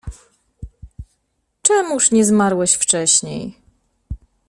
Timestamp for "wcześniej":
2.73-3.57